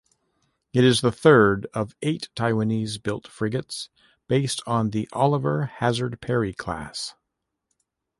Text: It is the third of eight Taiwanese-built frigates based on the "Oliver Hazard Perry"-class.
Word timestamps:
It 0.73 0.83
is 0.83 1.01
the 1.01 1.11
third 1.11 1.67
of 1.75 1.95
eight 2.01 2.29
Taiwanese-built 2.35 3.27
frigates 3.27 3.89
based 4.27 4.63
on 4.65 4.89
the 4.89 5.07
"Oliver 5.13 5.65
Hazard 5.65 6.19
Perry"-class. 6.21 7.13